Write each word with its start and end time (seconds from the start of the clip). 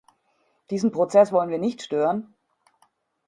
Diesen 0.71 0.91
Prozess 0.91 1.31
wollen 1.31 1.51
wir 1.51 1.59
nicht 1.59 1.83
stören. 1.83 2.33